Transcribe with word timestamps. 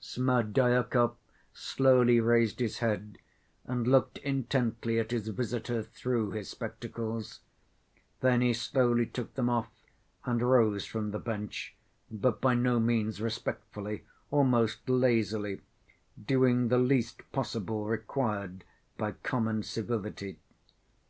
Smerdyakov 0.00 1.14
slowly 1.54 2.20
raised 2.20 2.60
his 2.60 2.80
head 2.80 3.16
and 3.64 3.86
looked 3.88 4.18
intently 4.18 4.98
at 4.98 5.12
his 5.12 5.28
visitor 5.28 5.82
through 5.82 6.32
his 6.32 6.50
spectacles; 6.50 7.40
then 8.20 8.42
he 8.42 8.52
slowly 8.52 9.06
took 9.06 9.32
them 9.32 9.48
off 9.48 9.70
and 10.26 10.42
rose 10.42 10.84
from 10.84 11.10
the 11.10 11.18
bench, 11.18 11.74
but 12.10 12.38
by 12.38 12.52
no 12.52 12.78
means 12.78 13.22
respectfully, 13.22 14.04
almost 14.30 14.86
lazily, 14.90 15.62
doing 16.22 16.68
the 16.68 16.76
least 16.76 17.22
possible 17.32 17.86
required 17.86 18.64
by 18.98 19.12
common 19.12 19.62
civility. 19.62 20.38